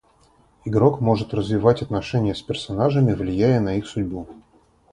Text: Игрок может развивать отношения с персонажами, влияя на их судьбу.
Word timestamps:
Игрок 0.65 0.99
может 0.99 1.31
развивать 1.31 1.83
отношения 1.83 2.33
с 2.33 2.41
персонажами, 2.41 3.13
влияя 3.13 3.59
на 3.59 3.75
их 3.75 3.85
судьбу. 3.85 4.27